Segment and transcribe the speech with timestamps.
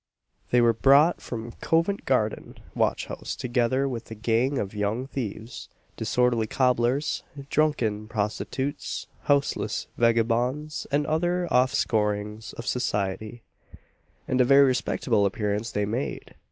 [0.49, 5.69] They were brought from Covent Garden watch house, together with a gang of young thieves,
[5.95, 13.43] disorderly cobblers, drunken prostitutes, houseless vagabonds, and other off scourings of society;
[14.27, 16.33] and a very respectable appearance they made.